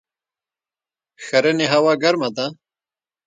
ښرنې 1.25 1.65
هوا 1.73 1.93
ګرمه 2.03 2.29
ده؟ 2.35 2.45